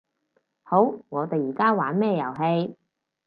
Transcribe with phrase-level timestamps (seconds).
[0.63, 2.75] 好，我哋而家玩咩遊戲